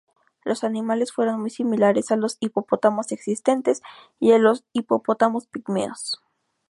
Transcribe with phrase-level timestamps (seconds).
[0.43, 3.83] Los animales fueron muy similares a los hipopótamos existentes
[4.19, 6.19] y a los hipopótamo pigmeos.